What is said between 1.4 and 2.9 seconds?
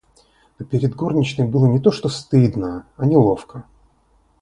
было не то что стыдно,